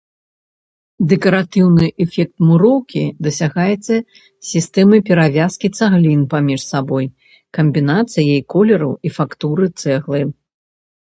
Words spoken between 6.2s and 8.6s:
паміж сабой, камбінацыяй